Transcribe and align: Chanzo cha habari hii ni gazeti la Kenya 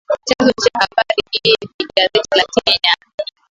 Chanzo 0.27 0.51
cha 0.53 0.79
habari 0.79 1.21
hii 1.31 1.55
ni 1.79 1.85
gazeti 1.95 2.37
la 2.37 2.43
Kenya 2.55 2.95